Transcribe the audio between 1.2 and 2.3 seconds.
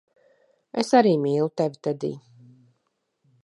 mīlu tevi, Tedij.